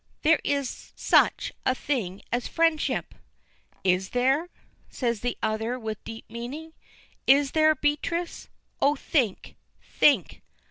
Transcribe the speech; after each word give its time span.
"There 0.23 0.39
is 0.43 0.93
such 0.95 1.53
a 1.63 1.75
thing 1.75 2.23
as 2.31 2.47
friendship!" 2.47 3.13
"Is 3.83 4.09
there?" 4.09 4.49
says 4.89 5.19
the 5.19 5.37
other 5.43 5.77
with 5.77 6.03
deep 6.03 6.25
meaning. 6.27 6.73
"Is 7.27 7.51
there, 7.51 7.75
Beatrice? 7.75 8.49
Oh! 8.81 8.95
think 8.95 9.57
think!" 9.79 10.41